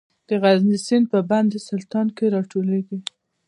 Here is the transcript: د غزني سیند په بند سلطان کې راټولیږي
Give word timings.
د 0.29 0.29
غزني 0.43 0.77
سیند 0.85 1.05
په 1.13 1.19
بند 1.29 1.51
سلطان 1.67 2.07
کې 2.17 2.25
راټولیږي 2.35 2.99